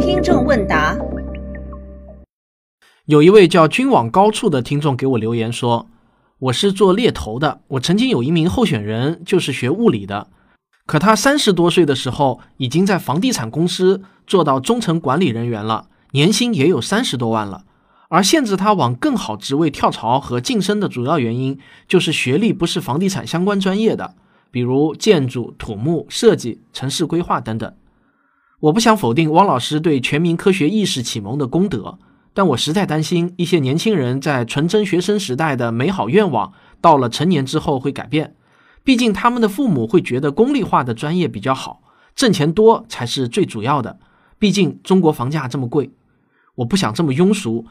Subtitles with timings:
[0.00, 0.96] 听众问答：
[3.06, 5.86] 有一位叫“君往高处”的听众给我留言说
[6.38, 10.28] ：“我是做猎头的，我曾经有一名候选人就是学物理的，
[10.86, 17.64] 可他三十多岁的时候已经在房地产公司做到中层管理人员了，年薪也有三十多万了。
[18.08, 21.58] 而限制他往更好职位跳槽和晋升的主要原因
[21.88, 24.14] 就是学历不是房地产相关专业的，
[24.52, 27.74] 比如建筑、土木、设计、城市规划等等。”
[28.60, 31.98] 我不想否定汪老师对全民科学意识启蒙的功德，
[32.32, 38.36] 但我实在担心一些年轻人在纯真学生时代的美好愿望，到了成年之后会改变。
[38.84, 41.82] 毕竟他们的父母会觉得功利化的专业比较好，
[42.14, 43.98] 挣钱多才是最主要的。
[44.38, 45.90] 毕竟中国房价这么贵，
[46.56, 47.66] 我不想这么庸俗。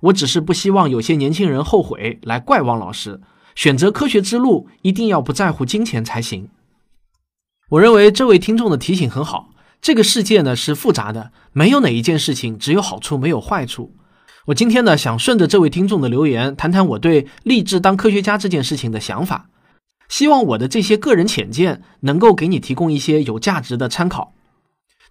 [0.00, 3.20] 我只是不希望有些年轻人后悔来怪汪老师。
[3.54, 6.48] 选择科学之路，一定要不在乎金钱才行。
[7.70, 9.50] 我认为这位听众的提醒很好。
[9.80, 13.94] 这个世界呢是复杂的，没有哪一件事情只有好处没有坏处。
[14.46, 19.48] 我今天呢想顺着这位听众的留言，谈谈我对立志当科学家这件事情的想法。
[20.08, 24.34] 希望我的这些个人浅见能够给你提供一些有价值的参考。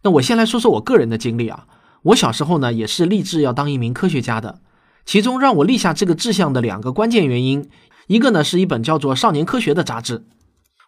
[0.03, 1.66] 那我先来说说我个人的经历啊，
[2.03, 4.62] 我小时候呢也是立志要当一名科学家的，
[5.06, 7.67] 其中让我立下这个志向的两个关键原因，
[8.07, 10.25] 一个呢是一本叫做《少年科学》的杂志。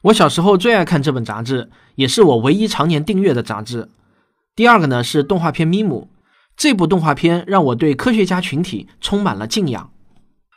[0.04, 3.90] 我小时候最爱看这本杂志，也是我唯一常年订阅的杂志。
[4.56, 6.10] 第二个呢是动画片《咪姆》，
[6.58, 9.92] 这部动画片让我对科学家群体充满了敬仰。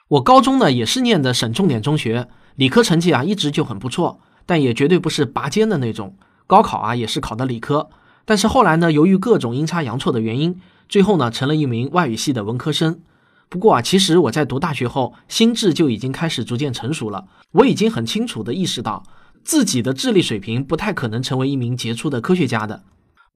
[0.09, 6.17] 我高中呢也是念的省重点中学，理科成绩啊一直就很不错，但也绝对不是拔尖的那种。
[6.47, 7.89] 高考啊也是考的理科，
[8.25, 13.01] 但是后来呢由于各种阴差阳错的原因，最后呢成了一名外语系的文科生。
[13.49, 19.05] 不过啊，其实我在读大学后，心智就已经开始逐渐成熟了，我已经很清楚地意识到。
[19.45, 22.83] 自己的智力水平不太可能成为一名杰出的科学家的。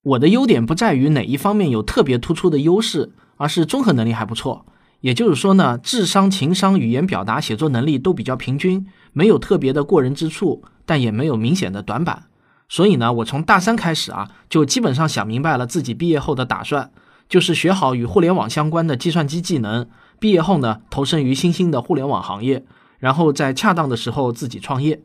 [0.02, 4.66] 我的优点不在于哪一方面有特别突出的优势，而是综合能力还不错。
[5.02, 12.24] 也就是说呢，智商、情商、语言表达、写作能力都比较平均，没有特别的过人之处，但也没有明显的短板。
[12.68, 16.90] 所以呢，我从大三开始啊，就基本上想明白了自己毕业后的打算，
[17.28, 19.88] 就是学好与互联网相关的计算机技能，
[20.20, 22.64] 毕业后呢，投身于新兴的互联网行业，
[22.98, 25.02] 然后在恰当的时候自己创业。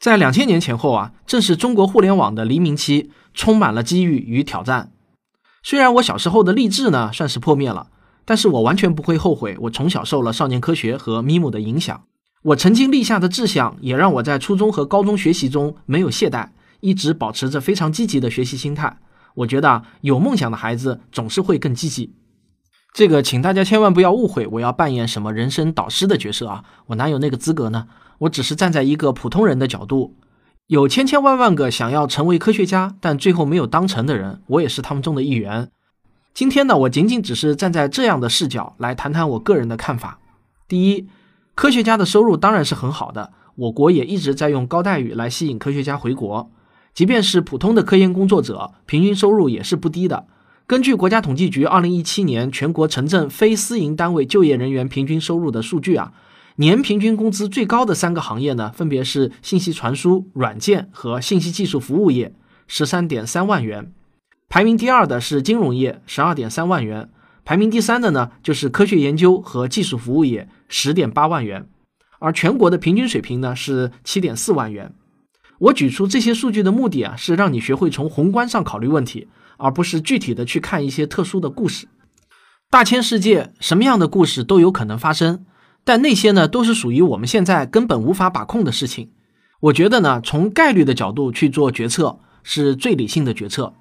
[0.00, 4.90] 在两千年前后啊，正是中国互联网的黎明期，充满了机遇与挑战。
[5.62, 7.86] 虽然我小时候的励志呢算是破灭了，
[8.24, 9.56] 但是我完全不会后悔。
[9.60, 12.02] 我从小受了少年科学和咪姆的影响，
[12.42, 16.48] 我曾经立下的志向也让我在初中和高中学习中没有懈怠，
[16.80, 18.98] 一直保持着非常积极的学习心态。
[19.34, 22.12] 我觉得有梦想的孩子总是会更积极。
[22.92, 26.62] 这个，请大家千万不要误会，我要扮演什么人生导师的角色啊？
[26.88, 27.86] 我哪有那个资格呢？
[28.18, 30.14] 我只是站在一个普通人的角度，
[30.66, 35.70] 有千千万万个想要成为科学家但最后没有当成的人，我也是他们中的一员。
[36.34, 40.18] 今天呢，我仅仅只是站在这样的视角来谈谈我个人的看法。
[40.68, 41.08] 第一，
[41.54, 46.50] 科学家的收入当然是很好的，我国也一直在用高待遇来吸引科学家回国。
[46.92, 50.26] 即便是普通的科研工作者，平均收入也是不低的。
[50.72, 56.14] 根据国家统计局二零一七年全国城镇非私营单位就业人员平均收入的数据啊。
[56.56, 62.34] 年平均工资最高的三个行业呢，分别是信息传输、软件和信息技术服务业，
[62.66, 63.92] 十三点三万元。
[64.48, 67.10] 排名第二的是金融业，十二点三万元。
[67.44, 71.68] 排名第三的呢，就是科学研究和技术服务业，十点八万元。
[72.18, 74.94] 而全国的平均水平呢是七点四万元。
[75.62, 79.28] 我举出这些数据的目的啊，是让你学会从宏观上考虑问题，
[79.58, 81.86] 而不是具体的去看一些特殊的故事。
[82.68, 85.44] 大千世界，什么样的故事都有可能发生。
[85.84, 89.10] 但那些呢，都是属于我们现在根本无法把控的事情。
[89.60, 93.74] 我觉得呢，从概率的角度去做决策是最理性的决策。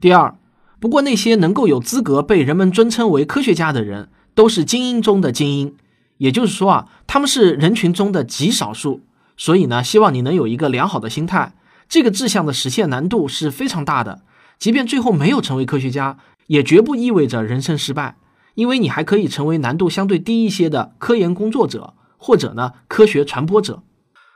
[0.00, 0.38] 第二，
[0.80, 5.74] 不过那些能够有资格被人们尊称为科学家的人，都是精英中的精英，
[6.16, 9.02] 也就是说啊，他们是人群中的极少数。
[9.36, 11.54] 所以呢，希望你能有一个良好的心态。
[11.88, 14.22] 这个志向的实现难度是非常大的，
[14.58, 18.16] 即便最后没有成为科学家，也绝不意味着人生失败。
[18.54, 23.82] 因为你还可以成为难度相对低一些的科研工作者，或者呢科学传播者。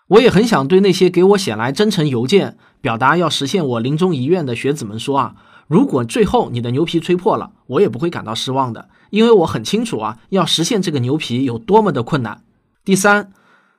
[0.08, 5.36] 我也很想对那些给我写来真诚邮件，表达要实现我临终遗愿的学子们说啊，
[5.66, 12.42] 如果最后你的牛皮吹破了，我也不会感到失望的，因为我很清楚啊，要实现这个牛皮有多么的困难。
[12.84, 13.32] 第三，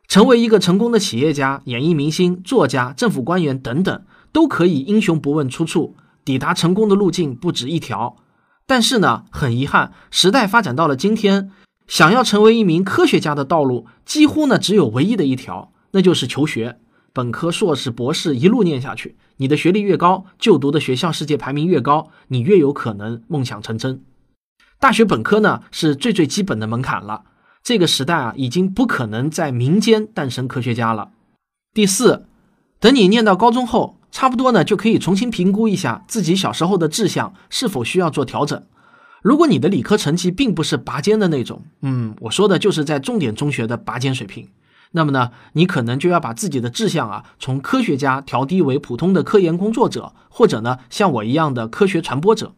[0.07, 5.95] 成为一个成功的企业家、演艺明星、作家、政府官员等等，都可以英雄不问出处，
[6.25, 8.17] 抵达成功的路径不止一条。
[8.65, 11.51] 但是呢，很遗憾，时代发展到了今天，
[11.87, 16.79] 想要成为一名科学家的道路，几乎呢只有唯一的一条，那就是求学。
[17.13, 24.03] 本科、硕士、博士一路念下去，你的学历越高，就读的学校世界排名越高，你越有可能梦想成真。
[24.79, 27.23] 大学本科呢是最最基本的门槛了。
[27.63, 31.11] 这个时代啊，已经不可能在民间诞生科学家了。
[31.73, 32.25] 第四，
[32.79, 38.61] 等你念到高中后，差不多呢就可以重新评估一下自己小时候的志向是否需要做调整。
[39.21, 44.49] 如果你的理科成绩并不是拔尖的那种，嗯，我说的就是在重点中学的拔尖水平，
[44.93, 52.55] 那么呢，你可能就要把自己的志向啊从科学家调低为普通的科研工作者，或者呢像我一样的科学传播者，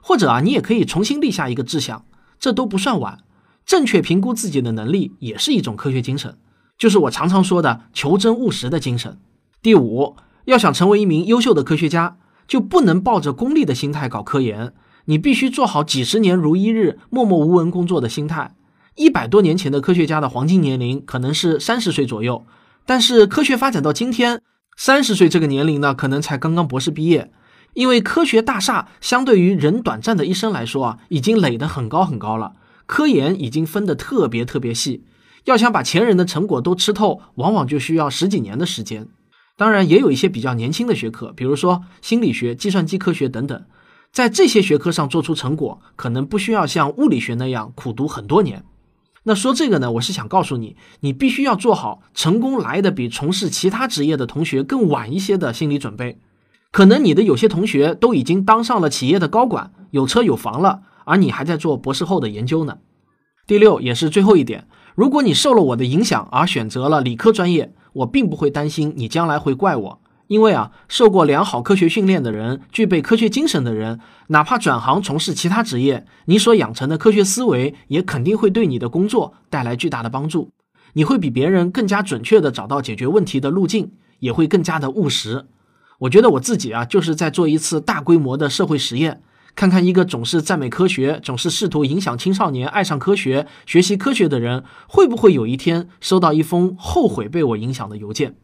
[0.00, 2.04] 或者啊你也可以重新立下一个志向，
[2.38, 3.18] 这都不算晚。
[3.66, 6.36] 正确评估自己的能力也是一种科学精神，
[6.76, 9.18] 就是我常常说的求真务实的精神。
[9.62, 14.72] 第五，要想成为一名优秀的科学家，就不能抱着功利的心态搞科研，
[15.06, 18.54] 你必须做好几十年如一日默默无闻工作的心态。
[18.96, 22.44] 一百多年前的科学家的黄金年龄可能是三十岁左右，
[22.84, 24.42] 但是科学发展到今天，
[24.76, 27.32] 三十岁这个年龄呢，可能才刚刚博士毕业，
[27.72, 32.52] 因为科学大厦相对于人短暂的一生来说啊，已经垒得很高很高了。
[32.86, 35.04] 科研已经分得特别特别细，
[35.44, 39.08] 要想把前人的成果都吃透，往往就需要十几年的时间。
[39.56, 43.64] 当然，也有一些比较年轻的学科，比如说心理学、计算机科学等等，
[44.12, 48.64] 在这些学科上做出成果，可能不需要像物理学那样苦读很多年。
[49.22, 56.18] 那说这个呢，我是想告诉你，你必须要做好成功来的比从事其他职业的同学更晚一些的心理准备。
[56.70, 60.82] 可能你的有些同学都已经当上了企业的高管，有车有房了。
[61.04, 62.78] 而你还在做博士后的研究呢。
[63.46, 80.48] 第六，也是最后一点，如果你受了我的影响而选择了理科专业，我并不会担心你将来会怪我，因为啊，受过良好科学训练的人，具备科学精神的人，哪怕转行从事其他职业，你所养成的科学思维也肯定会对你的工作带来巨大的帮助。
[80.94, 85.44] 你会比别人更加准确地找到解决问题的路径，也会更加的务实。
[85.98, 89.22] 我觉得我自己啊，就是在做一次大规模的社会实验。
[89.56, 98.34] 看看一个总是赞美科学、总是试图影响青少年爱上科学、学习科学的人，会不会有一天收到一封后悔被我影响的邮件？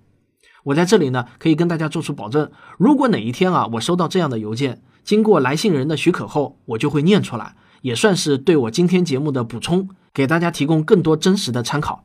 [0.64, 12.04] 我在这里呢，可以跟大家做出保证：如果哪一天啊，我收到这样的邮件，经过来信人的许可后，我就会念出来，也算是对我今天节目的补充，给大家提供更多真实的参考。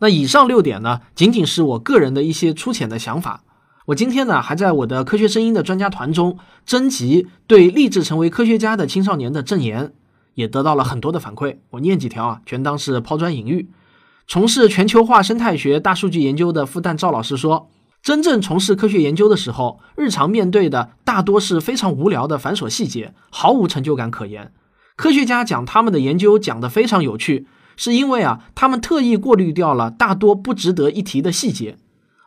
[0.00, 3.44] 那以上六点呢，仅仅是我个人的一些粗浅的想法。
[3.86, 9.92] 我今天呢，还在我的科学声音的专家团中征集对立志成为科学家的青少年的证言，
[10.34, 11.56] 也得到了很多的反馈。
[11.70, 13.68] 我念几条啊，全当是抛砖引玉。
[14.28, 17.68] 从事全球化生态学大数据研究的复旦赵老师说，
[18.00, 24.52] 真正从事科学研究的时候，日常面对的大多是非常无聊的繁琐细节，毫无成就感可言。
[24.94, 31.76] 科学家讲他们的研究讲得非常有趣，是因为啊，他们特意过滤掉了大多不值得一提的细节。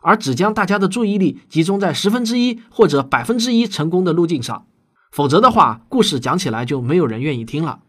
[0.05, 4.67] 而只将大家的注意力集中在十分之一或者百分之一成功的路径上，
[5.11, 7.79] 否则的话，故事讲起来就没有人愿意听了。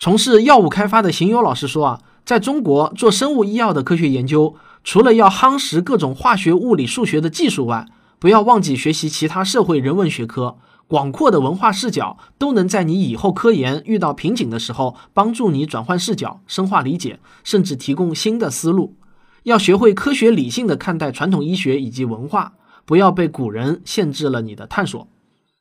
[0.00, 7.86] 从事药物开发的邢友老师说啊，在中国做生物医药的科学研究，除了要夯实各种化学、物理、数学的技术外，
[8.18, 10.56] 不要忘记学习其他社会人文学科，
[10.88, 18.96] 广阔的文化视角都能在你以后科研遇到瓶颈的时候，帮助你转换视角、深化理解，甚至提供新的思路。
[19.44, 22.54] 要学会科学理性的看待传统医学以及文化，
[22.84, 25.06] 不要被古人限制了你的探索。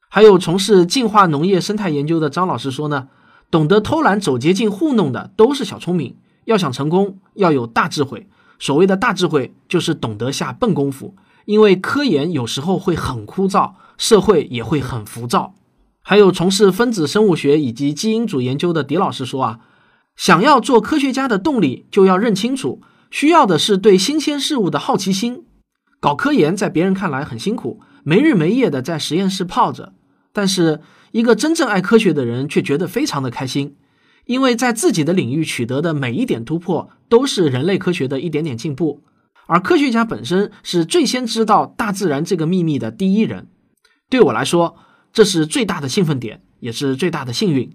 [0.10, 3.10] 还有从事进化农业生态研究的张老师说呢，
[3.52, 6.16] 懂得偷懒走捷径糊弄的都是小聪明。
[6.46, 8.28] 要想成功，要有大智慧。
[8.60, 11.16] 所谓的大智慧，就是懂得下笨功夫。
[11.46, 15.56] 因为科研有时候会很枯燥，社会也会很浮躁。
[16.02, 19.60] 还有从事分子生物学以及基因组研究的狄老师说啊，
[20.16, 22.82] 想要做科学家的动力，就要认清楚。
[23.14, 25.46] 需要的是对新鲜事物的好奇心。
[26.00, 29.94] 搞科研在别人看来很辛苦，没日没夜的在实验室泡着，
[30.34, 33.76] 但是一个真正爱科学的人却觉得非常的开心，
[34.26, 39.04] 因为在自己的领域取得的每一点突破都是人类科学的一点点进步。
[39.46, 43.48] 而科学家本身是最先知道大自然这个秘密的第一人。
[44.10, 44.76] 对我来说，
[45.14, 47.72] 这是最大的兴奋点，也是最大的幸运。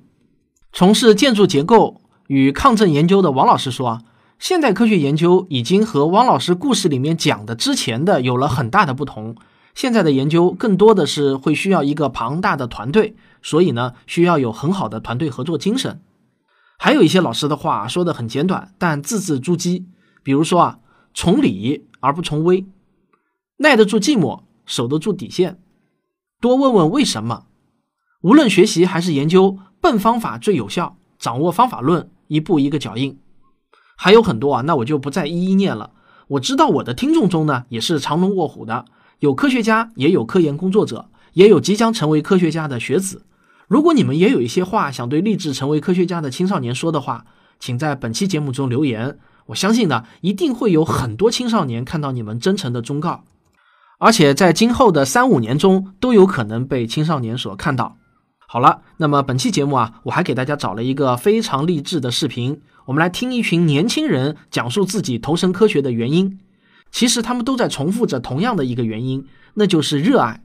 [0.72, 4.02] 从事建筑结构与抗震研究的王老师说啊。
[4.38, 9.36] 现代科学研究已经和汪老师故事里面讲的之前的有了很大的不同。
[9.74, 16.00] 现在的研究更多的是会需要一个庞大的团队，所以呢，需要有很好的团队合作精神。
[16.78, 19.84] 还有一些老师的话说的很简短，但字字珠玑。
[20.22, 20.78] 比如说啊，
[21.12, 22.64] 从理而不从微，
[23.58, 25.60] 耐得住寂寞，守得住底线，
[26.40, 27.46] 多问问为什么。
[28.22, 33.18] 无论学习还是研究，笨方法最有效，掌握方法论，一步一个脚印。
[34.00, 35.90] 还有很多啊，那我就不再一一念了。
[36.28, 38.84] 我知道我的听众中呢，也是藏龙卧虎的，
[39.18, 43.24] 有科学家，也有科研工作者，也有即将成为科学家的学子。
[43.66, 47.24] 如果你们也有一些话想对立志成为科学家的青少年说的话，
[47.58, 49.18] 请在本期节目中留言。
[49.46, 53.24] 我相信呢，一定会有很多青少年看到你们真诚的忠告，
[53.98, 57.96] 而且在今后的三五年中都有可能被青少年所看到。
[58.46, 66.38] 好了，那么本期节目啊，我还给大家找了一个非常励志的视频，我们来听一群年轻人讲述自己投身科学的原因。
[66.90, 70.42] 其实他们都在重复着同样的一个原因，那就是热爱。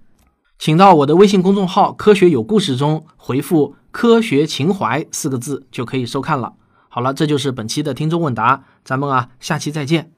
[0.60, 6.56] 请到我的微信公众号“科学有故事”中回复“科学情怀”四个字，就可以收看了。
[6.90, 10.12] 好了，这就是本期的听众问答，咱们啊，下期再见。